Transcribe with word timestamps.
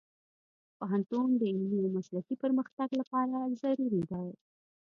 پوهنتون 0.77 1.29
د 1.37 1.41
علمي 1.51 1.79
او 1.83 1.89
مسلکي 1.97 2.35
پرمختګ 2.43 2.89
لپاره 2.99 3.35
ضروري 3.61 4.01
دی. 4.09 4.27